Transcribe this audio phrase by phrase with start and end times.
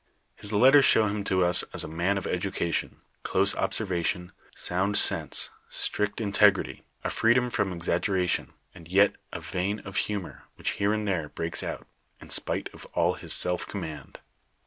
[0.35, 6.19] His letters show him to us a man of education, close observation, sound sense, strict
[6.19, 11.29] integrity, a freedom from exaggeration, and yet a vein of humor which here and there
[11.29, 11.85] breaks out,
[12.19, 14.17] in spite of all his self command.